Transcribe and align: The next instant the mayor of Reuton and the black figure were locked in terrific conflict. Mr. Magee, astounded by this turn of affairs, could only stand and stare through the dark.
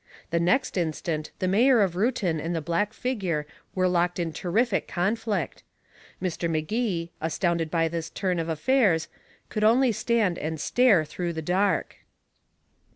The 0.31 0.39
next 0.39 0.77
instant 0.79 1.29
the 1.37 1.47
mayor 1.47 1.79
of 1.81 1.95
Reuton 1.95 2.39
and 2.39 2.55
the 2.55 2.59
black 2.59 2.91
figure 2.91 3.45
were 3.75 3.87
locked 3.87 4.17
in 4.17 4.33
terrific 4.33 4.87
conflict. 4.87 5.61
Mr. 6.19 6.49
Magee, 6.49 7.11
astounded 7.21 7.69
by 7.69 7.87
this 7.87 8.09
turn 8.09 8.39
of 8.39 8.49
affairs, 8.49 9.09
could 9.49 9.63
only 9.63 9.91
stand 9.91 10.39
and 10.39 10.59
stare 10.59 11.05
through 11.05 11.33
the 11.33 11.43
dark. 11.43 11.97